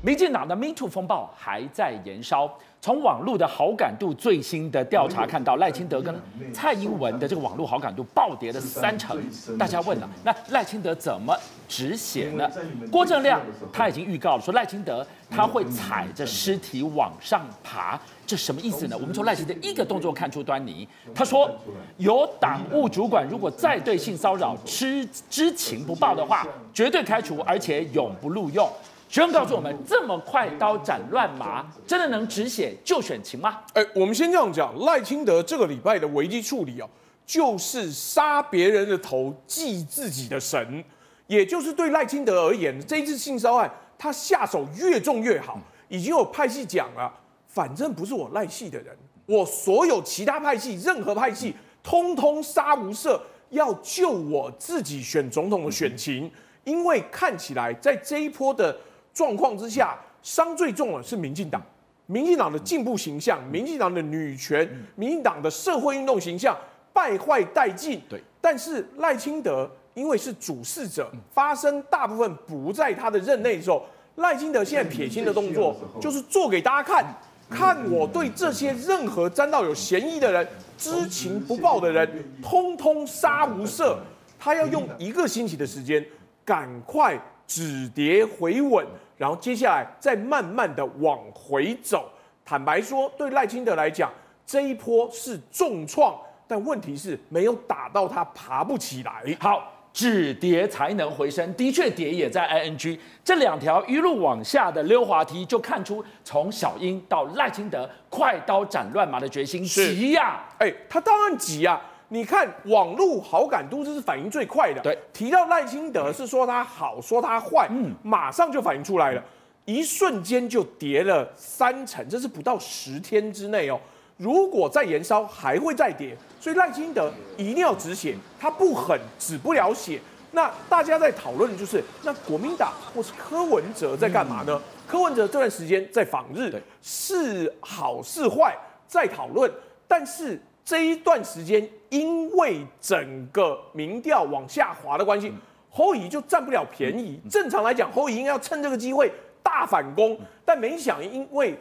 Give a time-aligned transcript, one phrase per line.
[0.00, 2.50] 民进党的 Me Too 风暴还在延烧。
[2.80, 6.14] 从网络的好感度最新的调查看到，赖清德跟
[6.54, 9.20] 蔡英文的这个网络好感度暴跌了三成。
[9.58, 12.48] 大家问了，那赖清德怎么止血呢？
[12.92, 13.40] 郭正亮
[13.72, 18.96] 他已经预告了，说赖清德他会踩着尸体往上爬，这什么意思呢？
[18.96, 20.86] 我们从赖清德一个动作看出端倪。
[21.12, 21.50] 他说，
[21.96, 28.70] 有党务主管如果再对性骚扰知知情不报的话，绝对开除，而且永不录用。
[29.08, 33.62] 学生告诉我们，这么快刀斩乱麻，真的能止血救选情吗？
[33.72, 36.86] 哎，我们先这样讲，赖清德这个礼拜的危机处理哦，
[37.24, 40.84] 就是杀别人的头，祭自己的神，
[41.26, 45.58] 也就是对赖清德而言，这一次性骚案，他下手越重越好。
[45.88, 47.10] 已经有派系讲了，
[47.46, 48.94] 反正不是我赖系的人，
[49.24, 53.18] 我所有其他派系，任何派系，通通杀无赦，
[53.48, 56.30] 要救我自己选总统的选情，
[56.64, 58.78] 因为看起来在这一波的。
[59.18, 61.60] 状况之下，伤最重的是民进党，
[62.06, 66.56] 民进党的进步形象，民进党的女权，民进党的社会运动形象
[66.92, 68.00] 败坏殆尽。
[68.08, 77.04] 对，但是赖清德因为是主事者，发生大部分不在他的任内的时候，赖清德现在撇清的动作就是做给大家看，
[77.50, 80.46] 看我对这些任何沾到有嫌疑的人、
[80.76, 82.08] 知情不报的人，
[82.40, 83.96] 通通杀无赦。
[84.38, 86.06] 他要用一个星期的时间，
[86.44, 88.86] 赶快止跌回稳。
[89.18, 92.08] 然后接下来再慢慢的往回走。
[92.44, 94.10] 坦白说，对赖清德来讲，
[94.46, 96.16] 这一波是重创，
[96.46, 99.22] 但问题是没有打到他爬不起来。
[99.38, 102.98] 好，止跌才能回升，的确跌也在 ING。
[103.22, 110.44] 这两条一路往下的溜滑梯，就看出从小英到赖清德快刀斩乱麻的决心急呀！
[110.58, 111.78] 哎，他当然急呀。
[112.10, 114.80] 你看网络好感度，这是反应最快的。
[114.80, 119.22] 对，提到赖清德是说他好，说他坏，嗯，马上就反应出来了，
[119.66, 123.78] 一瞬间就跌了三成，这是不到十天之内哦。
[124.16, 130.00] 如果再延烧，还会再跌，所以赖清德一定要止血，他不狠止不了血。
[130.32, 134.54] 那大家在讨论的就是，那国民党或是柯文哲在干嘛呢？
[134.54, 139.52] 嗯、柯文哲这段时间在访日，是好是坏在讨论，
[139.86, 140.40] 但是。
[140.68, 145.32] 这一段时间，因为整个民调往下滑的关系，
[145.70, 147.18] 侯友宜就占不了便宜。
[147.30, 149.10] 正常来讲，侯友宜应该要趁这个机会
[149.42, 151.58] 大反攻，但没想因为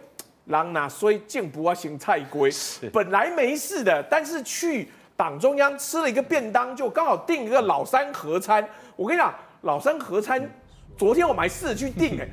[0.48, 2.52] 狼拿所以进不啊行菜龟，
[2.92, 8.68] 本来没事的，但是去党中央吃了一个便当，就刚好订一个老三合餐。
[8.98, 10.52] 我跟你讲，老三合餐，
[10.98, 12.28] 昨天我们还试着去订哎。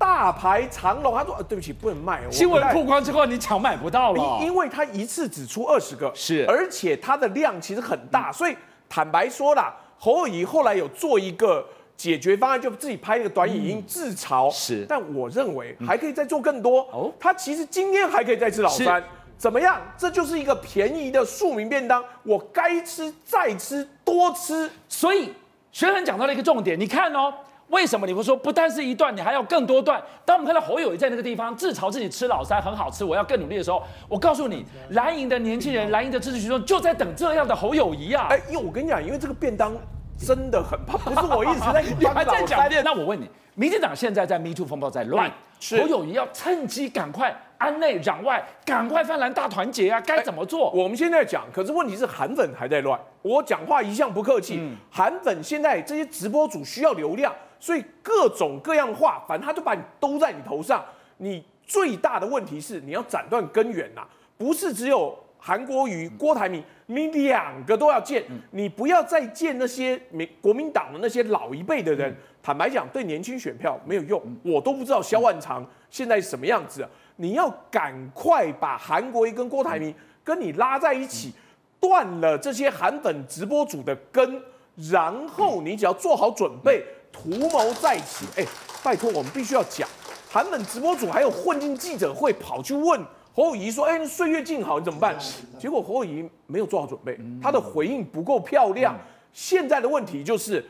[0.00, 8.56] 大排长龙，他说：“呃，对不起，不能卖。”新闻曝光之后，你抢买不到了，因为他一次只出二十个，是，而且它的量其实很大，所以
[8.88, 11.62] 坦白说啦，侯友宜后来有做一个
[11.98, 14.86] 解决方案，就自己拍一个短影音自嘲，是。
[14.88, 17.12] 但我认为还可以再做更多哦。
[17.20, 19.04] 他其实今天还可以再吃老三，
[19.36, 19.78] 怎么样？
[19.98, 24.70] 这就是一个便宜的庶民便当，我该吃再吃多吃。
[24.88, 25.34] 所以
[25.72, 27.34] 学恒讲到了一个重点，你看哦。
[27.70, 30.02] 为什么你不说不但是一段，你还要更多段？
[30.24, 38.26] 当我们看到侯友谊在那个地方自嘲自己吃老三很好吃，我要更努力的时候，我告诉你，蓝营的年轻人、蓝营的支持群众就在等这样的侯友谊啊！
[38.30, 39.72] 哎，因为我跟你讲，因为这个便当
[40.18, 42.60] 真的很胖，不是我一直在你还在讲。
[42.84, 45.30] 那我问你，民进党现在在 Me Too 风暴在乱，
[45.70, 50.00] 侯友谊要趁机赶快安内攘外，赶快泛蓝大团结啊！
[50.00, 50.72] 该怎么做？
[50.72, 52.98] 我们现在讲，可是问题是韩粉还在乱。
[53.22, 57.32] 我讲话一向不客气，嗯、韩粉现在这些直播主需要流量。
[57.60, 60.84] 所以各种各样的话，反正他就把你兜在你头上。
[61.18, 64.00] 你最大的问题是你要斩断根源呐，
[64.38, 68.24] 不是只有韩国瑜、郭台铭，你两个都要见。
[68.52, 72.16] 你不要再见那些民国民党的那些老一辈的人。
[72.42, 74.20] 坦白讲，对年轻选票没有用。
[74.42, 76.88] 我都不知道萧万长现在什么样子。
[77.16, 79.94] 你要赶快把韩国瑜跟郭台铭
[80.24, 81.34] 跟你拉在一起，
[81.78, 84.42] 断了这些韩粉直播组的根，
[84.90, 86.82] 然后你只要做好准备。
[87.12, 88.46] 图谋在起，哎，
[88.82, 89.88] 拜托，我们必须要讲，
[90.30, 93.00] 韩粉直播组还有混进记者会跑去问
[93.34, 95.16] 侯友谊说，哎，岁月静好，你怎么办？
[95.58, 98.98] 结果侯友谊没有做好准备，他的回应不够漂亮。
[99.32, 100.64] 现在的问题就是，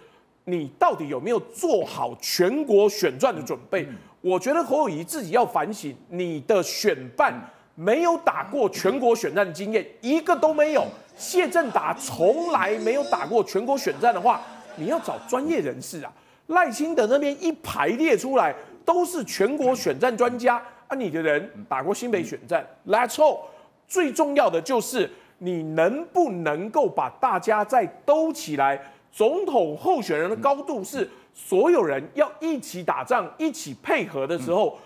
[0.44, 3.88] 你到底有没有做好全国选战的准备？
[4.20, 7.32] 我觉得侯友谊自己要反省，你的选办
[7.74, 10.86] 没有打过全国选战的经验，一个都没有。
[11.16, 14.42] 谢振达从来没有打过全国选战的话，
[14.76, 16.12] 你要找专业人士啊。
[16.50, 18.54] 赖清德那边一排列出来
[18.84, 23.40] 都是全国选战专家啊，你的人打过新北选战，Let's go。
[23.88, 28.80] 最重要的就是你能不能够把大家再兜起来？
[29.12, 34.78] 总统候选人的高度是所有人要一起打仗、一起配合的时候，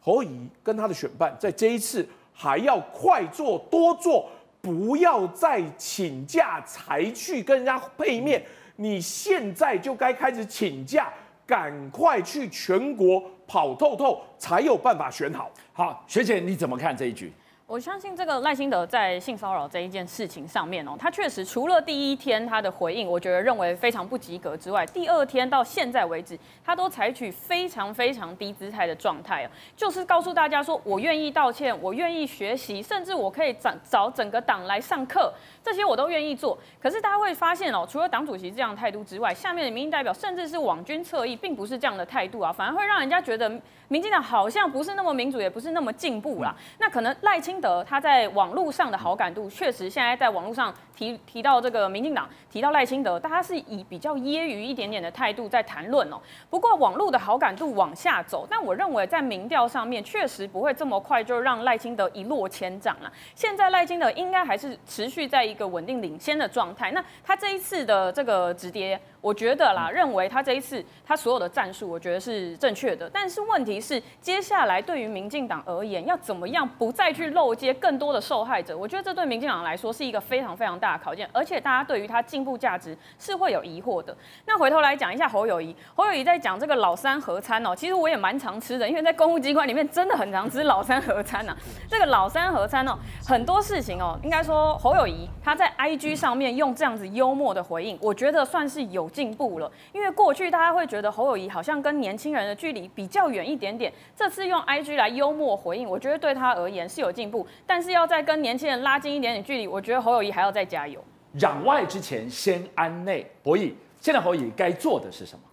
[0.00, 4.26] 侯友宜跟他的选办在这一次还要快做多做，
[4.62, 8.42] 不要再请假才去跟人家配面。
[8.80, 11.12] 你现在就该开始请假，
[11.44, 15.50] 赶快去全国跑透透，才有办法选好。
[15.72, 17.32] 好，学姐你怎么看这一局？
[17.68, 35.30] 我相信这个赖清德在性骚扰这一件事情上面哦，他确实除了第一天他的回应，我觉得认为非常不及格之外，第二天到现在为止，他都采取非常非常低姿态的状态哦，就是告诉大家说我愿意道歉，我愿意学习，甚至我可以找找整个党来上课，
[35.62, 36.56] 这些我都愿意做。
[36.80, 46.54] 可是大家会发现哦，除了党主席这样的态度之外，下面的民意代表甚至是网军侧翼，并不是这样的态度啊，反而会让人家觉得民进党好像不是那么民主，也不是那么进步啦。
[46.78, 56.20] 那可能赖清德他在网络上的好感度，确实现在在网络上提提到这个民进党，提到赖清德，大家是以比较揶揄一点点的态度在谈论哦。
[56.50, 63.12] 不过网络的好感度往下走，但我认为在民调上面确实不会这么快就让赖清德一落千丈了。
[63.34, 66.90] 现在赖清德应该还是持续在一个稳定领先的状态。
[66.90, 69.00] 那他这一次的这个止跌。
[69.20, 73.10] 我觉得啦，认为他这一次他所有的战术，我觉得是正确的。
[73.12, 78.78] 但是问题是，接下来对于民进党而言，要怎么样不再去漏接更多的受害者？
[78.78, 81.28] 我觉得这对民进党来说是一个非常非常大的考验。
[81.32, 84.16] 而且大家对于他进步价值是会有疑惑的。
[84.46, 91.56] 那回头来讲一下侯友谊，侯友谊在讲这个老三合餐哦，其实我也蛮常吃的，因为在公务机关里面真的很常吃老三合餐呐。
[91.90, 99.07] 这个老三合餐哦，很多事情哦，应该说侯友谊他在 IG 上面用这样子幽默的回应，我觉得算是有。
[99.10, 111.02] 进步了，因为过去大家会觉得侯友谊好像跟年轻人的距离比较远一点点，这次用 IG 来幽默回应，我觉得对他而言是有进步，但是要再跟年轻人拉近一点点距离，我觉得侯友谊还要再加油。
[111.38, 115.44] 攘外之前先安内，博弈，现在侯友宜该做的是什么？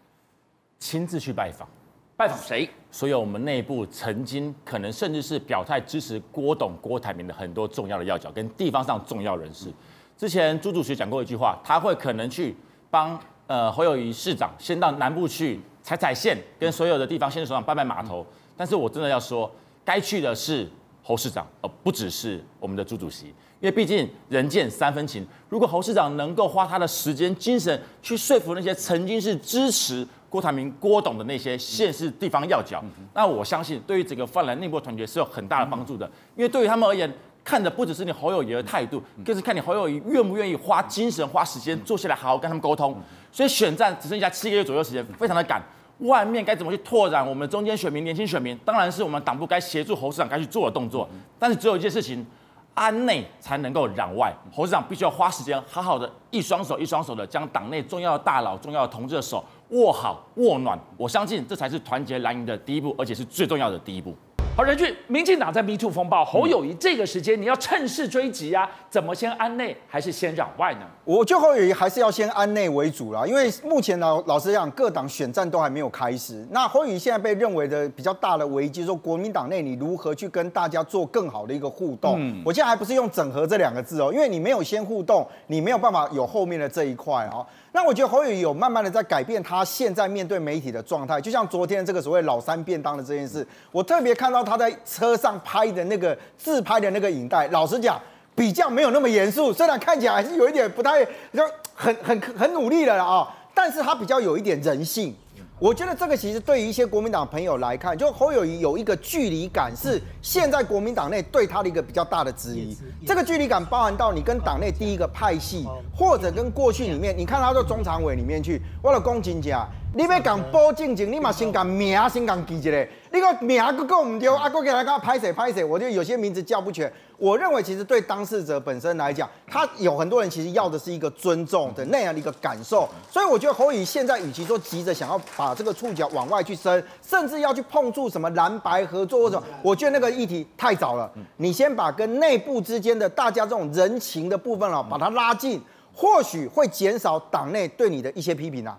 [0.79, 1.67] 亲自去拜访，
[2.15, 2.69] 拜访谁？
[2.91, 9.69] 所有我们内部曾经可能甚至是表态支持郭董、郭台铭的很多重要的要角跟地方上重要人士。
[10.17, 12.55] 之前朱主席讲过一句话，他会可能去
[12.89, 13.19] 帮。
[13.47, 18.25] 呃，侯友谊市长先到南部去踩踩线，跟所有的地方县市首长拜拜码头。
[18.57, 19.51] 但是我真的要说，
[19.83, 20.67] 该去的是
[21.03, 23.27] 侯市长，而不只是我们的朱主席，
[23.59, 25.25] 因为毕竟人见三分情。
[25.49, 32.83] 如果侯市长能够花他的时间、精神去说服那些曾经是支持郭台铭、郭董的那些县市地方要角，
[33.13, 36.09] 那我相信对于整个泛蓝内部团结是有很大的帮助的。
[36.35, 37.13] 因为对于他们而言，
[37.43, 42.99] 看的不只是你侯友谊的态度，更是看你侯友谊愿不愿意花精神、花时间坐下来好好跟他们沟通。
[43.35, 45.61] 所以选战只剩下七个月左右时间，非常的赶。
[45.99, 48.57] 外面该怎么去拓展我们中间选民、年轻选民？
[48.63, 51.05] 当然是我们党部该协助侯市长该去做的动作。
[51.37, 52.25] 但是只有一件事情，
[52.73, 54.33] 安内才能够攘外。
[54.53, 60.79] 侯市长必须要花时间，好好的一双手一双手的将党内重要的大佬、重要的同志的手握好、握暖。
[60.95, 64.15] 我相信这才是团结蓝营的第一步，而且是最重要的第一步。
[64.57, 68.65] 好，人俊，民进党在 MeToo 风暴，侯友谊这个时间你要趁势追击啊？
[68.89, 70.87] 怎么先安内还是先攘外呢？
[71.03, 76.47] 我觉得侯友宜还是要先安内为主啦，因为目前呢，老实讲，各党选战都还没有开始。
[76.51, 82.15] 那侯友谊现在被认为的比较大的危机，说国民党内你如何去跟大家做更好的一个互动？
[82.17, 87.45] 嗯，我现在还不是用整合这两个字哦，因为你没有先互动，你没有办法有后面的这一块哦。
[87.75, 98.01] 那我觉得侯宇有慢慢的在改变他现在面对媒体的状态，就像昨天这个所谓老三便当的这件事，我特别看到他在车上拍的那个自拍的那个影带，老实讲
[98.33, 105.13] 比较没有那么严肃，虽然看起来还是有一点不太就很很很努力的了啊，但是他比较有一点人性。
[105.57, 112.77] 我觉得这个其实对于一些国民党朋友来看，就侯友谊有一个距离感，是现在国民党内对他的一个比较大的质疑。
[113.05, 119.65] 这个距离感包含到你跟党内第一个派系，或者跟过去里面，你看他到中常委里面去，为了攻金家，
[119.97, 122.87] 你要讲报正经，你嘛先讲名，先讲记一个。
[123.13, 126.91] 你个名个够唔对，啊，个给他讲拍谁拍谁，我就有些名字叫不全。
[127.17, 132.85] 我认为其实对当事者本身来讲，他有很多人其实要的是一个尊重的那样的一个感受。
[133.09, 141.09] 所以我觉得侯友宜现在与其说急着想要把这个触角往外去伸，甚至要去碰触什么蓝白合作或者，我觉得那个议题太早了。
[141.37, 145.61] 你先把跟内部之间的大家这种人情的部分啊，把它拉近，
[145.93, 148.77] 或许会减少党内对你的一些批评啊。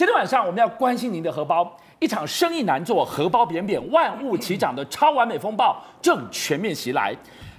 [0.00, 7.14] 今天晚上我们要关心您的荷包，一场生意难做、荷包扁扁、万物齐涨的超完美风暴正全面袭来。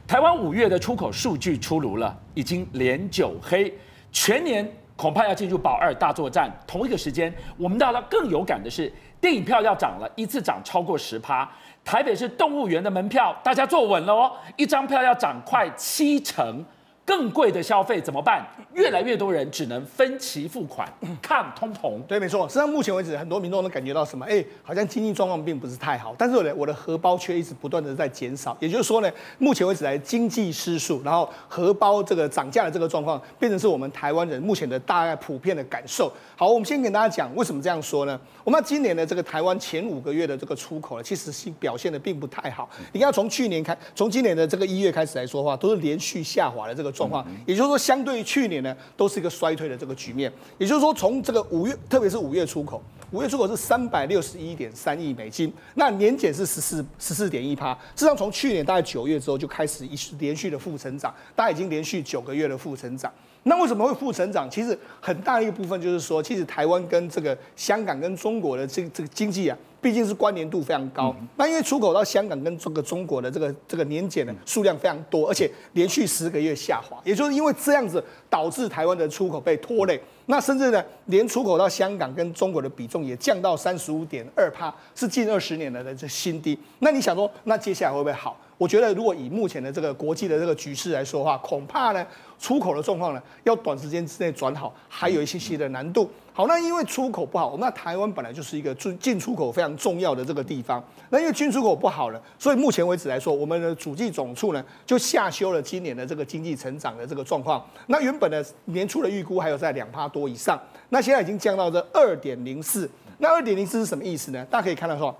[0.07, 3.71] 台湾五月的出口数据出炉了，已经连九黑，
[4.11, 6.51] 全年恐怕要进入保二大作战。
[6.65, 11.47] 同一个时间，我们到了更有感的是，电影票要涨了，一次涨超过十趴。
[11.85, 16.65] 台北市动物园的门票，大家坐稳了哦，一张票要涨快七成。
[17.11, 18.41] 更贵的消费怎么办？
[18.73, 20.87] 越来越多人只能分期付款
[21.21, 22.01] 抗通膨。
[22.07, 22.47] 对，没错。
[22.47, 24.25] 实际上目前为止，很多民众都感觉到什么？
[24.25, 28.55] 哎，好像经济状况并不是太好，但是呢，我的荷包却一直不断的在减少。
[28.61, 36.09] 也就是说呢，目前为止来经济失速，然后荷包这个涨价的这个状况，变成是我们台湾人目前的大概普遍的感受。
[36.37, 38.17] 好，我们先给大家讲为什么这样说呢？
[38.45, 42.69] 我们今年的这个台湾前五个月的这个出口呢，其实是表现的并不太好。
[42.93, 47.25] 你看，从去年开，从今年的这个一月开始来说的话，都是连续下滑的这个状况。
[47.45, 50.31] 也就是说，相对于去年呢，都是一个衰退的这个局面。
[50.57, 52.81] 也就是说，从这个五月，特别是五月出口，
[53.11, 57.73] 五月出口是三百六十一点三亿美金，那年减是十四十四点一趴。
[57.95, 63.11] 实际上，从去年大概九月之后就开始一连续的负成长，大概已经连续九个月的负成长。
[63.43, 64.49] 那为什么会负成长？
[64.49, 69.57] 其实很大的一个部分就是说，其实台湾跟这个香港跟中国的这这个经济啊。
[69.81, 86.55] 毕竟是关联度非常高，那因为出口到香港跟这个中国的这个这个年检的数量非常多，而且连续十个月下滑，也就是因为这样子导致台湾的出口被拖累，那甚至呢连出口到香港跟中国的比重也降到三十五点二帕，是近二十年来的这新低。
[86.77, 88.37] 那你想说，那接下来会不会好？
[88.61, 92.05] 我觉得如果以目前的这个国际的这个局势来说的话，恐怕呢
[92.37, 96.07] 出口的状况呢要短时间之内转好，还有一些些的难度。
[96.31, 100.83] 好，那因为出口不好，那台湾本来就是一个进进出口非常重要的这个地方。
[101.09, 107.65] 那因为进出口不好了，所以目前为止来说，我们的主计总处呢就下修了今年的这个经济成长的这个状况。
[107.87, 112.87] 那原本的年初的预估还有在两趴多以上，那现在已经降到这二点零四。
[113.17, 114.45] 那二点零四是什么意思呢？
[114.51, 115.15] 大家可以看到说，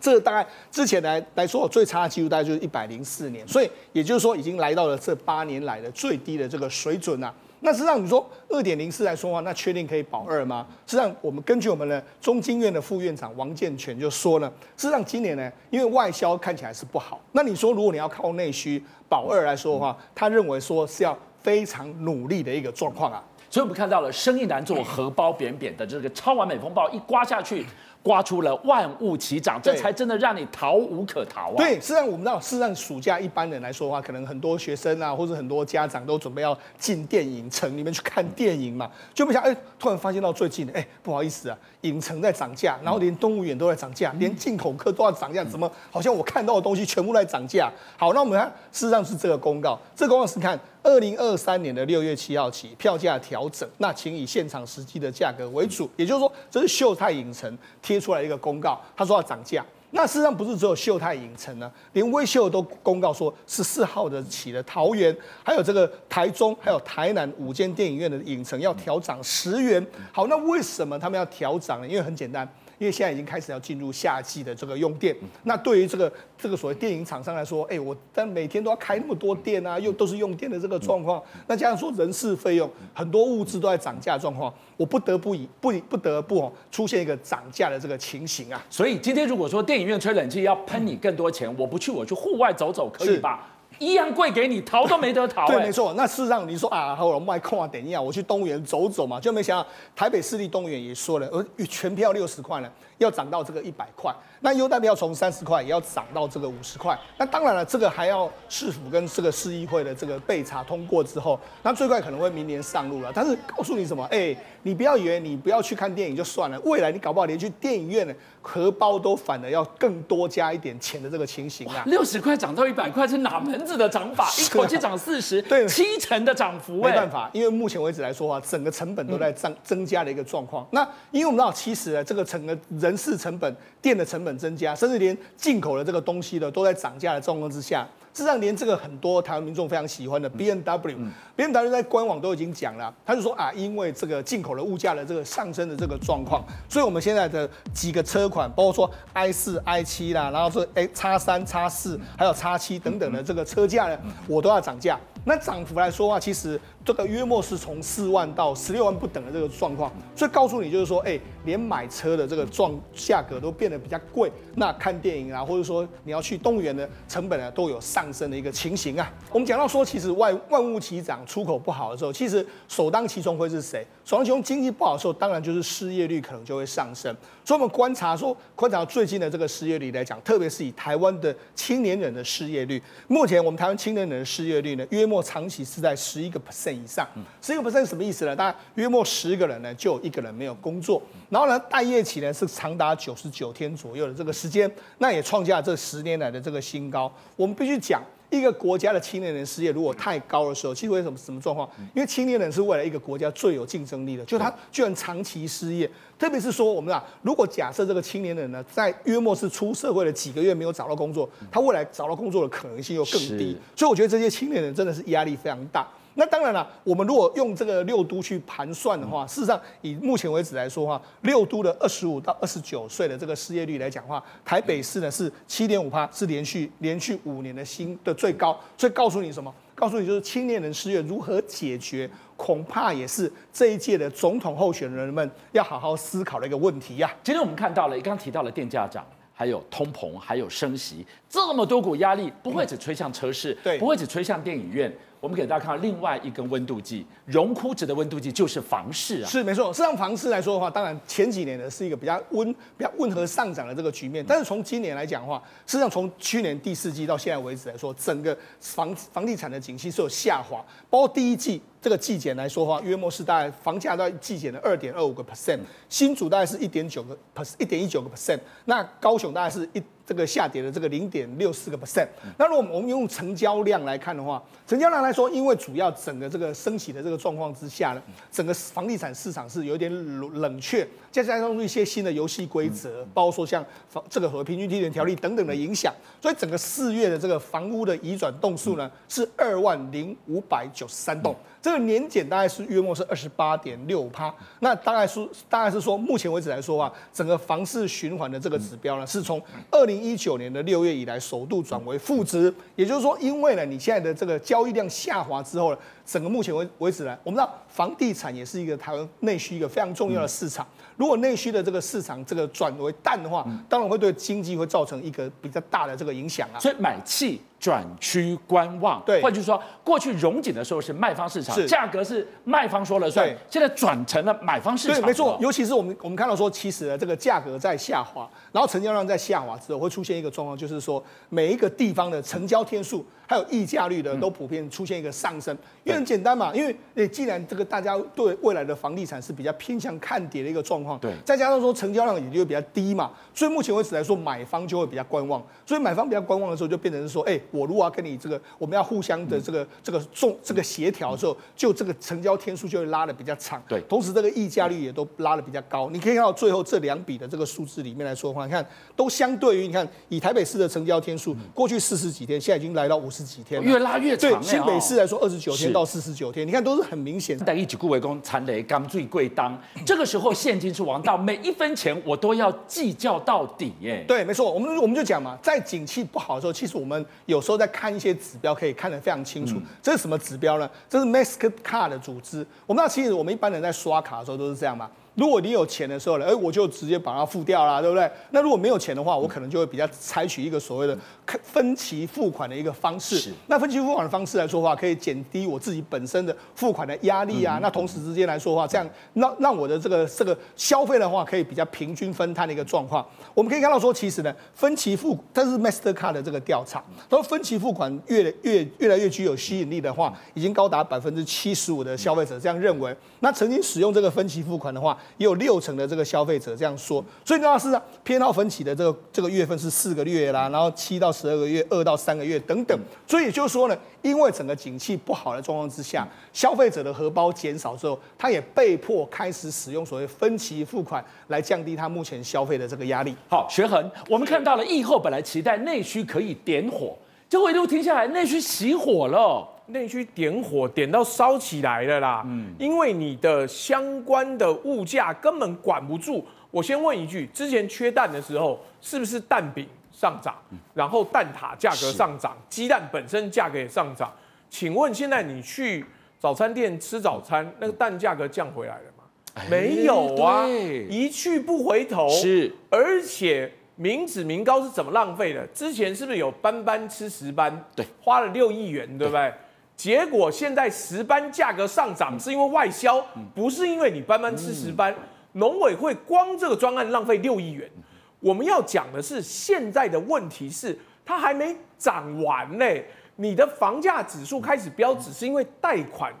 [0.00, 7.32] 这大概之前来来说最差的记录大概就是一百零四年，所以也就是说已经来到了这八年来的最低的这个水准啊。
[7.60, 10.64] 那实际上你说二点零四来说话，那确定可以保二吗？
[10.86, 23.20] 实际上我们根据我们的中经院的副院长王健全就说了，实际上今年呢，因为外销看起来是不好，那你说如果你要靠内需保二来说的话，他认为说是要非常努力的一个状况啊。
[23.50, 27.64] 所以我们看到了生意难做，荷包扁扁的这个超完美风暴一刮下去。
[28.02, 31.56] 刮出了万物齐涨，这才真的让你逃无可逃啊！
[31.56, 47.70] 对，实际上我们知道，事实上暑假一般人来说的话，可能很多学生啊，或者很多家长都准备要进电影城里面去看电影嘛，就不想哎，突然发现到最近，哎，不好意思啊，影城在涨价，然后连动物园都在涨价，连进口客都要涨价，怎么好像我看到的东西全部在涨价？
[47.96, 50.58] 好，那我们看，事实上是这个公告，这个公告是看。
[50.88, 55.88] 二零二三年的六月七号起，票价调整，那请以现场实际的价格为主。
[55.96, 59.62] 也就是说，这是秀泰影城贴出来一个公告，他说要涨价。
[59.90, 65.14] 那事实上不是只有秀泰影城呢，连威秀都公告说，十四号的起的桃园，
[65.44, 69.86] 还有这个台中，还有台南五间电影院的影城要调涨十元。
[70.10, 71.86] 好，那为什么他们要调涨呢？
[71.86, 72.48] 因为很简单。
[72.78, 88.64] 因为现在已经开始要进入夏季的这个用电，那对于这个这个所谓电影厂商来说，哎，我但每天都要开那么多电啊，又都是用电的这个状况，那加上说人事费用，很多物资都在涨价状况，我不得不以不不得不哦出现一个涨价的这个情形啊。
[88.70, 93.48] 所以今天如果说电影院吹冷气要喷你更多钱，我不去，我去户外走走可以吧？
[93.78, 95.54] 一样贵给你，逃都没得逃，欸。
[95.54, 95.94] 对，没错。
[95.96, 104.14] 那事实上，你说啊，好我卖空啊，等一下我去动物园走走嘛，就没想到台北市立动物园也说了，呃，全票六十块呢，要涨到这个一百块。
[104.40, 106.96] 那优待票从三十块也要涨到这个五十块。
[107.16, 113.10] 那当然了，这个还要市府跟这个市议会的这个备查通过之后，那最快可能会明年上路了。
[113.12, 114.04] 但是告诉你什么？
[114.04, 121.82] 哎、欸，你不要以为你不要去看电影就算了，未来你搞不好连去电影院的，荷包都反而要更多加一点钱的这个情形啊。
[121.86, 124.28] 六十块涨到一百块是哪门子的涨法？
[124.38, 126.74] 一口气涨四十，对，七成的涨幅。
[126.74, 130.64] 没办法，因为目前为止来说啊，整个成本都在增增加的一个状况。
[130.70, 134.28] 那因为我们知道，其实呢，这个整个人事成本、电的成本。
[134.38, 137.84] 增加，甚至连进口的这个东西呢，都在涨价的状况之下。
[138.14, 154.98] 事实上，连这个很多台湾民众非常喜欢的 BMW，BMW 在官网都已经讲了，他就说啊，因为这个进口的物价的这个上升的这个状况，所以我们现在的几个车款，包括说 i 四、i 七啦，然后说哎叉三、叉四，还有叉七等等的这个车价呢，我都要涨价。
[155.24, 169.12] 那涨幅来说的话，其实这个约莫是从四万到十六万不等的这个状况，所以告诉你就是说，哎，连买车的这个状价格都变得比较贵，那看电影啊，或者说你要去动物园的成本呢，都有上升的一个情形啊。
[169.30, 173.86] 我们讲到说，其实万万物齐涨，出口不好的时候，其实首当其冲会是谁？
[174.04, 177.14] 首当其冲经济不好的时候，当然就是失业率可能就会上升。
[177.48, 187.08] 所以我们观察说，观察最近的这个失业率来讲，特别是以台湾的青年人的失业率，目前我们台湾青年人的失业率呢，约莫长期是在十一个 percent 以上。
[187.40, 188.36] 十一个 percent 什么意思呢？
[188.36, 191.00] 大概约莫十个人呢，就有一个人没有工作。
[191.30, 197.10] 然后呢，待业期呢是长达九十九天左右的这个时间，那也创下这十年来的这个新高。
[197.34, 198.02] 我们必须讲。
[198.30, 201.68] 一个国家的青年人失业如果太高的时候，其实会什么什么状况？
[201.94, 215.86] 因为青年人是未来一个国家最有竞争力的，就他居然长期失业，特别是说我们啊，如果假设这个青年人呢，在约莫是出社会的几个月没有找到工作，他未来找到工作的可能性又更低，所以我觉得这些青年人真的是压力非常大。
[216.18, 228.58] 那当然了，我们如果用这个六都去盘算的话，事实上以目前为止来说哈，六都的二十五到二十九岁的这个失业率来讲的话，台北市呢是七点五趴，是连续连续五年的新的最高。
[228.76, 229.54] 所以告诉你什么？
[229.76, 237.14] 告诉你就是青年人失业如何解决，恐怕也是这一届的总统候选人们要好好思考的一个问题呀、啊。
[237.22, 239.06] 今天我们看到了，刚刚提到了电价涨。
[239.32, 244.92] 还有通膨，还有升息，这么多股压力，不会只吹向车市，对，不会只吹向电影院。
[245.20, 249.28] 我们给大家看到另外一根温度计，荣枯值的温度计就是房市啊。
[249.28, 261.60] 是没错，实际上房市来说的话，当然前几年呢是一个比较温、比较温和上涨的这个局面，但是从今年来讲的话，实际上从去年第四季到现在为止来说，整个房房地产的景气是有下滑，包括第一季。
[261.80, 272.08] 这个季减来说的话，约莫是大概房价大概季减了二点二五个 percent，新竹大概是一点九个 percent，一点一九个 percent，那高雄大概是一这个下跌的这个零点六四个 percent。
[272.38, 291.36] 那如果我们用成交量来看的话，成交量来说，因为主要整个这个升息的这个状况之下呢，整个房地产市场是有点冷冷却，再加上一些新的游戏规则，包括说像房这个和平均地权条例等等的影响，所以整个四月的这个房屋的移转栋数呢是二万零五百九十三栋。
[291.68, 299.38] 这个年检大概是约莫是二十八点六趴，那大概是大概是说，目前为止来说啊，整个房市循环的这个指标呢，是从
[299.70, 310.66] 二零一九年的六月以来首度转为负值，也就是说，因为呢，你现在的这个交易量下滑之后呢，整个目前为为止呢，我们知道房地产也是一个台湾内需一个非常重要的市场。
[310.98, 316.58] 如果内需的这个市场这个转为淡的话，当然会对经济会造成一个比较大的这个影响啊。
[316.58, 325.00] 所以买气转趋观望，对，换句说，过去融景的时候是卖方市场，价格是卖方说了算，现在转成了买方市场。
[325.00, 325.38] 对，没错。
[325.40, 335.56] 尤其是我们我们看到说，其实呢，这个价格在下滑，然后成交量在下滑之后，会出现一个状况，就是说每一个地方的成交天数还有溢价率的都普遍出现一个上升。
[335.84, 340.87] 因为很简单嘛，因为诶，既然这个大家对未来的房地产是比较偏向看跌的一个状况。
[340.96, 345.40] 对，再加上说成交量也就比较低嘛，所以目前为止来说，买方就会比较观望。
[345.64, 353.62] 所以买方比较观望的时候，就变成是说，哎，我如果要跟你这个，我们要互相的这个、嗯、这个重这个协调的时候，就这个成交天数就会拉的比较长。
[353.68, 355.88] 对，同时这个溢价率也都拉的比较高。
[355.90, 364.32] 你可以看到最后这两笔的这个数字里面来说的话，你看都相对于你看以台北市的成交天数，过去四十几天，现在已经来到五十几天了，越拉越长。
[364.32, 367.38] 对，新北市来说二十九天到四十九天，你看都是很明显。
[367.46, 374.02] 但一举顾为公，残雷刚最贵当，这个时候现金是王道，每一分钱我都要计较到底耶。
[374.08, 379.56] 对，没错，我们我们就讲嘛，在景气不好的时候，其实我们有时候在看一些指标，可以看得非常清楚。
[379.58, 380.70] 嗯、这是什么指标呢？
[380.88, 382.46] 这是 Mastercard 的组织。
[382.64, 384.90] 我们知道，其实我们一般人在刷卡的时候都是这样嘛。
[385.18, 388.08] 如果你有钱的时候呢，哎，我就直接把它付掉啦，对不对？
[388.30, 390.96] 那如果没有钱的话，我可能就会比较采取一个所谓的
[391.42, 393.18] 分期付款的一个方式。
[393.18, 393.32] 是。
[393.48, 397.58] 那分期付款的方式来说的话，可以减低我自己本身的付款的压力啊。
[397.58, 403.04] 嗯、那同时之间来说的话，这样让让我的这个这个消费的话，可以比较平均分摊的一个状况。
[403.34, 412.96] 我们可以看到说，其实呢，分期付，但是 Mastercard 的这个调查，说分期付款越越越来越具有吸引力的话，已经高达百分之七十五的消费者这样认为。
[413.18, 422.78] 那曾经使用这个分期付款的话，也有六成的这个消费者这样说，所以主要是偏好分期的这个这个月份是四个月啦，然后七到十二个月、二到三个月等等。
[423.06, 433.14] 所以也就是说呢，因为整个景气不好的状况之下，消费者的荷包减少之后，他也被迫开始使用所谓分期付款来降低他目前消费的这个压力。
[433.28, 436.96] 好，学恒，我们看到了疫后本来期待内需可以点火，
[437.28, 439.46] 结果一路停下来，内需熄火了。
[439.68, 446.24] 内需点火点到烧起来了啦，嗯，因为你的相关的物价根本管不住。
[446.50, 450.34] 我先问一句，之前缺蛋的时候，是不是蛋饼上涨，
[450.74, 454.10] 然后蛋挞价格上涨，鸡蛋本身价格也上涨？
[454.48, 455.84] 请问现在你去
[456.18, 459.44] 早餐店吃早餐，那个蛋价格降回来了吗？
[459.50, 462.08] 没有啊，一去不回头。
[462.08, 465.46] 是，而且民脂民膏是怎么浪费的？
[465.48, 467.62] 之前是不是有班班吃十班？
[467.76, 469.30] 对，花了六亿元，对不对？
[469.78, 473.00] 结果现在石斑价格上涨，是因为外销，
[473.32, 474.92] 不是因为你班班吃石斑。
[475.34, 477.70] 农委会光这个专案浪费六亿元。
[478.18, 482.66] 我们要讲的是，现在的问题是它还没涨完呢。
[483.14, 486.12] 你的房价指数开始飙，只是因为贷款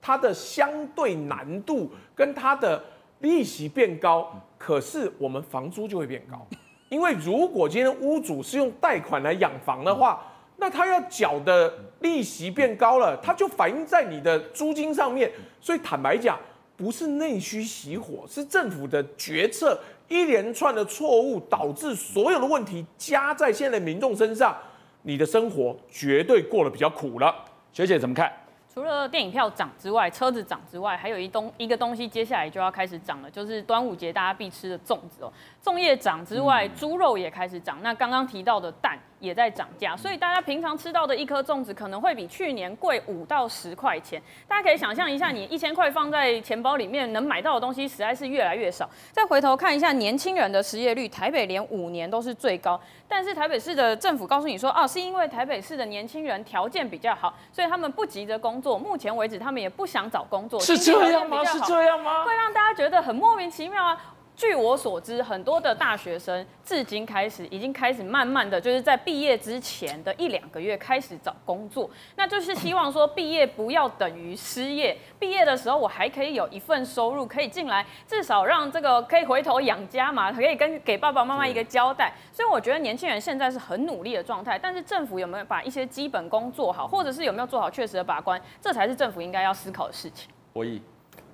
[0.00, 2.82] 它的相对难度跟它的
[3.18, 6.46] 利息变高，可是我们房租就会变高。
[6.88, 10.22] 因为如果今天屋主是用贷款来养房的话，
[10.58, 15.30] 那他要缴的利息变高了，它就反映在你的租金上面。
[15.60, 16.38] 所以坦白讲，
[16.76, 24.56] 不是内需熄火，是政府的决策一连串的错误导致所有的问题加在现在民众身上，
[25.02, 27.34] 你的生活绝对过得比较苦了。
[27.72, 28.32] 学姐怎么看？
[28.72, 35.32] 除了电影票涨之外，车子涨之外，还有一东一个东西，接下来就要开始涨了，就是端午节大家必吃的粽子哦。
[35.64, 37.78] 粽叶涨之外，猪肉也开始涨。
[37.82, 44.20] 那刚刚提到的蛋也在涨价，所以大家平常吃到的一颗粽子可能会比去年贵五到十块钱。
[44.46, 48.88] 大家可以想象一下，你一千块放在钱包里面能买到的东西实在是越来越少。
[49.12, 58.78] 再回头看一下年轻人的失业率，台北连五年都是最高，但是台北市的政府告诉你说，啊，是因为台北市的年轻人条件比较好，所以他们不急着工作。
[58.78, 60.60] 目前为止，他们也不想找工作。
[60.60, 61.44] 是这样吗？
[61.44, 62.24] 是这样吗？
[62.24, 64.14] 会让大家觉得很莫名其妙啊。
[64.36, 82.12] 据我所知，很多的大学生至今开始已经开始慢慢的就是在毕业之前的一两个月开始找工作，那就是希望说毕业不要等于失业，毕业的时候我还可以有一份收入可以进来，至少让这个可以回头养家嘛，可以跟给爸爸妈妈一个交代。
[82.30, 90.28] 所以我觉得年轻人现在是很努力的状态，但是政府有没有把一些基本功做好，或者是有没有做好确实的把关，这才是政府应该要思考的事情。
[90.52, 90.82] 我以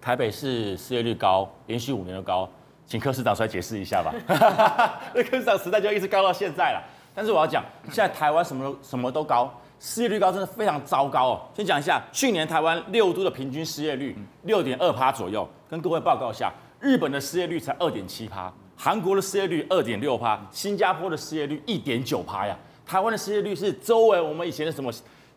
[0.00, 2.48] 台北市失业率高，连续五年都高。
[2.92, 4.12] 请柯市长出来解释一下吧。
[5.14, 6.82] 那 柯市长时代就一直高到现在了。
[7.14, 9.50] 但是我要讲，现在台湾什么都什么都高，
[9.80, 11.40] 失业率高真的非常糟糕哦。
[11.56, 22.54] 先讲一下，去年台湾六都的平均失业率六点二趴左右，跟各位报告一下，日本的失业率才二点七趴，韩国的失业率二点六趴，新加坡的失业率一点九趴呀。
[22.84, 24.92] 台湾的失业率是周围我们以前的什么？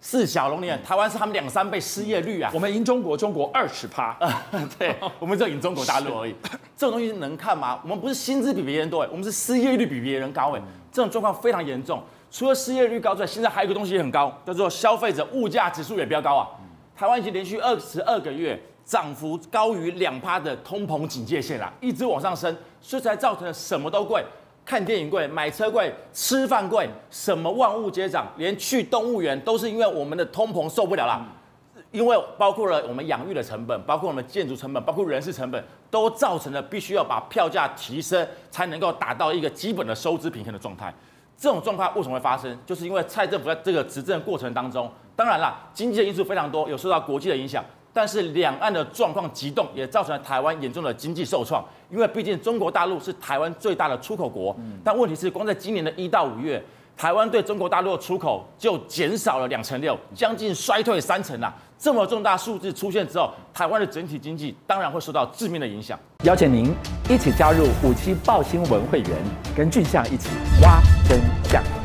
[0.08, 2.52] 四小龙年，台湾是他们两三倍失业率啊！
[2.54, 4.16] 我们赢中国，中国二十趴，
[4.78, 6.36] 对， 我们只有赢中国大陆而已。
[6.78, 7.80] 这种东西能看吗？
[7.82, 12.04] 我们不是薪资比别人多，我们是失业率比别人高哎，这种状况非常严重。
[12.30, 16.50] 除了失业率高之外，现在还有一个东西也很高，叫做消费者物价指数也比较高啊。
[16.96, 24.24] 台湾已经连续二十二个月涨幅高于两趴的通膨警戒线了，一直往上升，所以才造成了什么都贵。
[24.66, 31.24] 看电影贵，买车贵，吃饭贵，什么万物皆涨，连去动物园都是因为我们的通膨受不了了。
[31.92, 40.94] 因为包括了我们养育的成本，包括我们建筑成本，包括人事成本，都造成了必须要把票价提升，才能够达到一个基本的收支平衡的状态。
[41.38, 42.58] 这种状况为什么会发生？
[42.66, 47.64] 就是因为蔡政府在这个执政过程当中，当然啦，经济的因素非常多，有受到国际的影响。
[47.96, 51.64] 但是两岸的状况急动，也造成了台湾严重的经济受创。
[51.90, 54.54] 因为毕竟中国大陆是台湾最大的出口国，
[54.84, 56.62] 但问题是，光在今年的一到五月，
[56.98, 61.56] 台湾对中国大陆的出口就减少了两成六，将近衰退三成啊！
[61.78, 65.98] 这么重大数字出现之后，台湾的整体经济当然会受到致命的影响。
[66.26, 66.74] 邀请您
[67.10, 69.12] 一起加入五七报新闻会员，
[69.56, 70.28] 跟俊相一起
[70.62, 71.85] 挖真相。